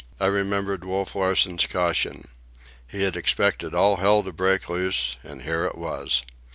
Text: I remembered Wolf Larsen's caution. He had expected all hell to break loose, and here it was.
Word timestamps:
I 0.19 0.25
remembered 0.25 0.83
Wolf 0.83 1.13
Larsen's 1.13 1.67
caution. 1.67 2.27
He 2.87 3.03
had 3.03 3.15
expected 3.15 3.75
all 3.75 3.97
hell 3.97 4.23
to 4.23 4.33
break 4.33 4.67
loose, 4.67 5.15
and 5.23 5.43
here 5.43 5.63
it 5.65 5.77
was. 5.77 6.23